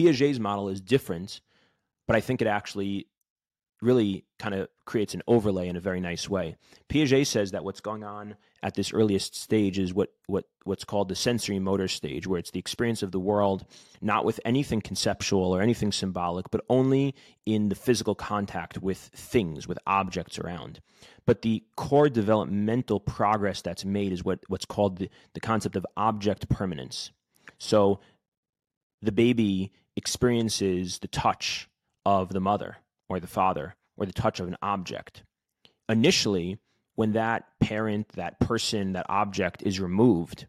Piaget's 0.00 0.38
model 0.38 0.68
is 0.68 0.80
different, 0.80 1.40
but 2.06 2.16
I 2.16 2.20
think 2.20 2.40
it 2.40 2.48
actually 2.48 3.06
really 3.82 4.24
kind 4.38 4.54
of 4.54 4.68
creates 4.84 5.14
an 5.14 5.22
overlay 5.26 5.68
in 5.68 5.76
a 5.76 5.80
very 5.80 6.00
nice 6.00 6.28
way. 6.28 6.56
Piaget 6.88 7.26
says 7.26 7.52
that 7.52 7.64
what's 7.64 7.80
going 7.80 8.04
on 8.04 8.36
at 8.62 8.74
this 8.74 8.92
earliest 8.92 9.34
stage 9.34 9.78
is 9.78 9.94
what, 9.94 10.10
what 10.26 10.44
what's 10.64 10.84
called 10.84 11.08
the 11.08 11.14
sensory 11.14 11.58
motor 11.58 11.88
stage, 11.88 12.26
where 12.26 12.38
it's 12.38 12.50
the 12.50 12.58
experience 12.58 13.02
of 13.02 13.12
the 13.12 13.18
world 13.18 13.64
not 14.02 14.24
with 14.24 14.38
anything 14.44 14.82
conceptual 14.82 15.54
or 15.54 15.62
anything 15.62 15.92
symbolic, 15.92 16.50
but 16.50 16.64
only 16.68 17.14
in 17.46 17.70
the 17.70 17.74
physical 17.74 18.14
contact 18.14 18.82
with 18.82 18.98
things, 18.98 19.66
with 19.66 19.78
objects 19.86 20.38
around. 20.38 20.80
But 21.24 21.40
the 21.40 21.64
core 21.76 22.10
developmental 22.10 23.00
progress 23.00 23.62
that's 23.62 23.84
made 23.84 24.12
is 24.12 24.22
what, 24.22 24.40
what's 24.48 24.66
called 24.66 24.98
the, 24.98 25.08
the 25.32 25.40
concept 25.40 25.76
of 25.76 25.86
object 25.96 26.48
permanence. 26.50 27.10
So 27.58 28.00
the 29.00 29.12
baby 29.12 29.72
experiences 30.00 30.98
the 30.98 31.08
touch 31.08 31.68
of 32.06 32.30
the 32.30 32.40
mother 32.40 32.78
or 33.08 33.20
the 33.20 33.26
father 33.26 33.76
or 33.98 34.06
the 34.06 34.12
touch 34.12 34.40
of 34.40 34.48
an 34.48 34.56
object. 34.62 35.22
Initially, 35.88 36.58
when 36.94 37.12
that 37.12 37.44
parent, 37.60 38.08
that 38.10 38.40
person, 38.40 38.94
that 38.94 39.06
object 39.08 39.62
is 39.62 39.78
removed, 39.78 40.46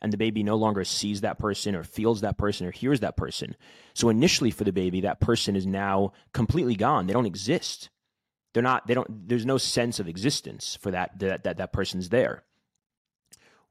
and 0.00 0.12
the 0.12 0.16
baby 0.16 0.42
no 0.42 0.56
longer 0.56 0.84
sees 0.84 1.20
that 1.20 1.38
person 1.38 1.74
or 1.74 1.84
feels 1.84 2.22
that 2.22 2.38
person 2.38 2.66
or 2.66 2.70
hears 2.70 3.00
that 3.00 3.16
person. 3.16 3.54
So 3.94 4.08
initially 4.08 4.50
for 4.50 4.64
the 4.64 4.72
baby, 4.72 5.02
that 5.02 5.20
person 5.20 5.54
is 5.54 5.66
now 5.66 6.12
completely 6.32 6.74
gone. 6.74 7.06
They 7.06 7.12
don't 7.12 7.26
exist. 7.26 7.90
They're 8.52 8.62
not, 8.62 8.86
they 8.86 8.94
don't, 8.94 9.28
there's 9.28 9.46
no 9.46 9.58
sense 9.58 10.00
of 10.00 10.08
existence 10.08 10.78
for 10.80 10.90
that, 10.90 11.18
that, 11.18 11.44
that, 11.44 11.56
that 11.58 11.72
person's 11.72 12.08
there. 12.08 12.44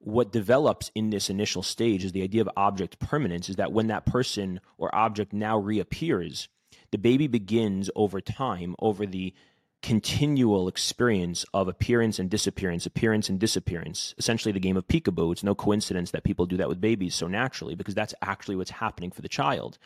What 0.05 0.33
develops 0.33 0.91
in 0.95 1.11
this 1.11 1.29
initial 1.29 1.63
stage 1.63 2.03
is 2.03 2.11
the 2.11 2.23
idea 2.23 2.41
of 2.41 2.49
object 2.57 2.99
permanence 2.99 3.47
is 3.47 3.55
that 3.55 3.71
when 3.71 3.87
that 3.87 4.05
person 4.05 4.59
or 4.77 4.93
object 4.93 5.31
now 5.31 5.57
reappears, 5.57 6.49
the 6.91 6.97
baby 6.97 7.27
begins 7.27 7.89
over 7.95 8.19
time, 8.19 8.75
over 8.79 9.05
the 9.05 9.33
continual 9.81 10.67
experience 10.67 11.45
of 11.53 11.69
appearance 11.69 12.19
and 12.19 12.29
disappearance, 12.29 12.85
appearance 12.85 13.29
and 13.29 13.39
disappearance, 13.39 14.13
essentially 14.17 14.51
the 14.51 14.59
game 14.59 14.75
of 14.75 14.87
peekaboo. 14.89 15.31
It's 15.31 15.41
no 15.41 15.55
coincidence 15.55 16.11
that 16.11 16.25
people 16.25 16.47
do 16.47 16.57
that 16.57 16.67
with 16.67 16.81
babies 16.81 17.15
so 17.15 17.27
naturally 17.27 17.75
because 17.75 17.95
that's 17.95 18.13
actually 18.21 18.57
what's 18.57 18.71
happening 18.71 19.09
for 19.09 19.21
the 19.21 19.29
child. 19.29 19.77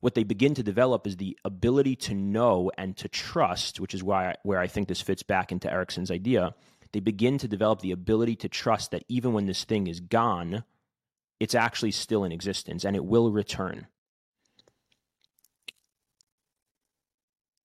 What 0.00 0.14
they 0.14 0.24
begin 0.24 0.54
to 0.54 0.62
develop 0.62 1.06
is 1.06 1.18
the 1.18 1.38
ability 1.44 1.96
to 1.96 2.14
know 2.14 2.70
and 2.78 2.96
to 2.96 3.08
trust, 3.08 3.78
which 3.78 3.92
is 3.92 4.02
why 4.02 4.36
where 4.42 4.58
I 4.58 4.68
think 4.68 4.88
this 4.88 5.02
fits 5.02 5.22
back 5.22 5.52
into 5.52 5.70
Erikson's 5.70 6.10
idea. 6.10 6.54
They 6.94 7.00
begin 7.00 7.38
to 7.38 7.48
develop 7.48 7.80
the 7.80 7.90
ability 7.90 8.36
to 8.36 8.48
trust 8.48 8.92
that 8.92 9.02
even 9.08 9.32
when 9.32 9.46
this 9.46 9.64
thing 9.64 9.88
is 9.88 9.98
gone, 9.98 10.62
it's 11.40 11.56
actually 11.56 11.90
still 11.90 12.22
in 12.22 12.30
existence 12.30 12.84
and 12.84 12.94
it 12.94 13.04
will 13.04 13.32
return. 13.32 13.88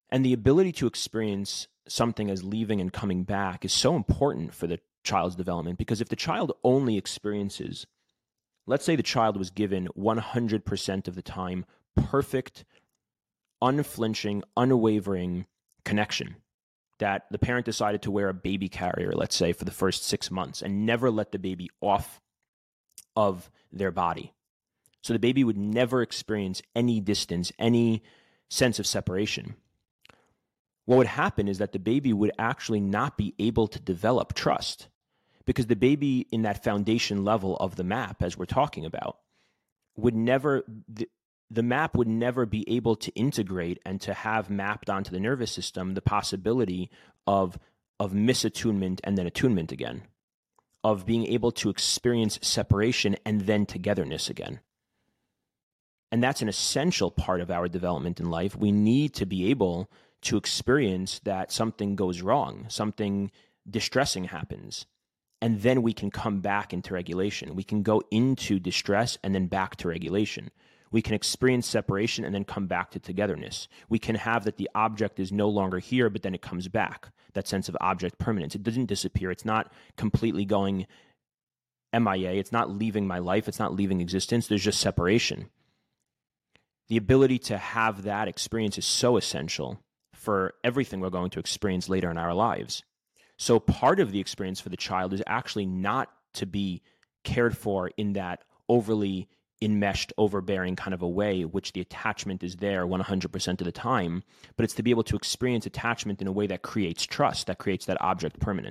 And 0.09 0.25
the 0.25 0.33
ability 0.33 0.71
to 0.71 0.87
experience 0.87 1.67
something 1.87 2.27
as 2.31 2.43
leaving 2.43 2.81
and 2.81 2.91
coming 2.91 3.23
back 3.23 3.63
is 3.63 3.71
so 3.71 3.95
important 3.95 4.51
for 4.51 4.65
the 4.65 4.79
child's 5.03 5.35
development 5.35 5.77
because 5.77 6.01
if 6.01 6.09
the 6.09 6.15
child 6.15 6.53
only 6.63 6.97
experiences, 6.97 7.85
let's 8.65 8.83
say 8.83 8.95
the 8.95 9.03
child 9.03 9.37
was 9.37 9.51
given 9.51 9.89
100% 9.95 11.07
of 11.07 11.13
the 11.13 11.21
time 11.21 11.65
perfect, 11.95 12.65
unflinching, 13.61 14.41
unwavering 14.57 15.45
connection, 15.85 16.37
that 16.99 17.25
the 17.31 17.39
parent 17.39 17.65
decided 17.65 18.01
to 18.03 18.11
wear 18.11 18.29
a 18.29 18.33
baby 18.33 18.69
carrier, 18.69 19.11
let's 19.13 19.35
say, 19.35 19.53
for 19.53 19.65
the 19.65 19.71
first 19.71 20.05
six 20.05 20.29
months 20.29 20.61
and 20.61 20.85
never 20.85 21.09
let 21.09 21.31
the 21.31 21.39
baby 21.39 21.69
off 21.81 22.21
of 23.15 23.49
their 23.71 23.91
body. 23.91 24.33
So 25.01 25.13
the 25.13 25.19
baby 25.19 25.43
would 25.43 25.57
never 25.57 26.01
experience 26.01 26.61
any 26.75 26.99
distance, 26.99 27.51
any 27.57 28.03
sense 28.49 28.79
of 28.79 28.87
separation 28.87 29.55
what 30.89 30.97
would 30.97 31.05
happen 31.05 31.47
is 31.47 31.59
that 31.59 31.71
the 31.71 31.77
baby 31.77 32.13
would 32.13 32.31
actually 32.39 32.79
not 32.79 33.15
be 33.15 33.35
able 33.37 33.67
to 33.67 33.79
develop 33.79 34.33
trust 34.33 34.87
because 35.45 35.67
the 35.67 35.75
baby 35.75 36.25
in 36.31 36.41
that 36.41 36.63
foundation 36.63 37.23
level 37.23 37.55
of 37.57 37.75
the 37.75 37.83
map 37.83 38.23
as 38.23 38.35
we're 38.35 38.45
talking 38.45 38.85
about 38.85 39.19
would 39.95 40.15
never 40.15 40.63
the 41.51 41.63
map 41.63 41.95
would 41.95 42.07
never 42.07 42.45
be 42.45 42.69
able 42.69 42.95
to 42.95 43.11
integrate 43.11 43.79
and 43.85 43.99
to 44.01 44.13
have 44.13 44.49
mapped 44.49 44.89
onto 44.89 45.11
the 45.11 45.19
nervous 45.19 45.51
system 45.51 45.93
the 45.93 46.01
possibility 46.01 46.89
of 47.27 47.57
of 47.99 48.13
misattunement 48.13 48.99
and 49.03 49.17
then 49.17 49.27
attunement 49.27 49.71
again 49.71 50.03
of 50.83 51.05
being 51.05 51.25
able 51.25 51.51
to 51.51 51.69
experience 51.69 52.39
separation 52.41 53.15
and 53.25 53.41
then 53.41 53.65
togetherness 53.65 54.29
again 54.29 54.59
and 56.11 56.23
that's 56.23 56.41
an 56.41 56.49
essential 56.49 57.11
part 57.11 57.41
of 57.41 57.51
our 57.51 57.67
development 57.67 58.19
in 58.19 58.29
life 58.29 58.55
we 58.55 58.71
need 58.71 59.13
to 59.13 59.25
be 59.25 59.49
able 59.49 59.89
to 60.21 60.37
experience 60.37 61.19
that 61.19 61.51
something 61.51 61.95
goes 61.95 62.21
wrong, 62.21 62.65
something 62.67 63.31
distressing 63.69 64.25
happens. 64.25 64.85
And 65.41 65.61
then 65.61 65.81
we 65.81 65.93
can 65.93 66.11
come 66.11 66.41
back 66.41 66.73
into 66.73 66.93
regulation. 66.93 67.55
We 67.55 67.63
can 67.63 67.81
go 67.81 68.01
into 68.11 68.59
distress 68.59 69.17
and 69.23 69.33
then 69.33 69.47
back 69.47 69.77
to 69.77 69.87
regulation. 69.87 70.51
We 70.91 71.01
can 71.01 71.13
experience 71.13 71.67
separation 71.67 72.25
and 72.25 72.33
then 72.33 72.45
come 72.45 72.67
back 72.67 72.91
to 72.91 72.99
togetherness. 72.99 73.67
We 73.89 73.99
can 73.99 74.15
have 74.15 74.43
that 74.45 74.57
the 74.57 74.69
object 74.73 75.19
is 75.19 75.31
no 75.31 75.47
longer 75.47 75.79
here, 75.79 76.09
but 76.09 76.23
then 76.23 76.33
it 76.33 76.41
comes 76.41 76.67
back. 76.67 77.09
That 77.33 77.47
sense 77.47 77.69
of 77.69 77.77
object 77.79 78.17
permanence. 78.17 78.55
It 78.55 78.63
doesn't 78.63 78.87
disappear. 78.87 79.29
It's 79.29 79.45
not 79.45 79.71
completely 79.97 80.45
going 80.45 80.87
MIA. 81.93 82.33
It's 82.33 82.51
not 82.51 82.71
leaving 82.71 83.07
my 83.07 83.19
life. 83.19 83.47
It's 83.47 83.59
not 83.59 83.75
leaving 83.75 84.01
existence. 84.01 84.47
There's 84.47 84.63
just 84.63 84.79
separation. 84.81 85.49
The 86.87 86.97
ability 86.97 87.37
to 87.39 87.57
have 87.57 88.03
that 88.03 88.27
experience 88.27 88.77
is 88.77 88.85
so 88.85 89.17
essential 89.17 89.79
for 90.13 90.55
everything 90.63 90.99
we're 90.99 91.09
going 91.09 91.29
to 91.31 91.39
experience 91.39 91.87
later 91.87 92.09
in 92.09 92.17
our 92.17 92.33
lives. 92.33 92.83
So, 93.37 93.59
part 93.59 93.99
of 93.99 94.11
the 94.11 94.19
experience 94.19 94.59
for 94.59 94.69
the 94.69 94.75
child 94.75 95.13
is 95.13 95.23
actually 95.25 95.65
not 95.65 96.09
to 96.33 96.45
be 96.45 96.81
cared 97.23 97.57
for 97.57 97.89
in 97.95 98.13
that 98.13 98.43
overly 98.67 99.29
enmeshed, 99.61 100.13
overbearing 100.17 100.75
kind 100.75 100.93
of 100.93 101.01
a 101.01 101.07
way, 101.07 101.43
which 101.43 101.73
the 101.73 101.81
attachment 101.81 102.43
is 102.43 102.57
there 102.57 102.85
100% 102.85 103.47
of 103.47 103.65
the 103.65 103.71
time, 103.71 104.23
but 104.55 104.63
it's 104.63 104.73
to 104.75 104.83
be 104.83 104.91
able 104.91 105.03
to 105.03 105.15
experience 105.15 105.65
attachment 105.65 106.21
in 106.21 106.27
a 106.27 106.31
way 106.31 106.47
that 106.47 106.61
creates 106.61 107.05
trust, 107.05 107.47
that 107.47 107.57
creates 107.57 107.85
that 107.85 108.01
object 108.01 108.39
permanence. 108.39 108.67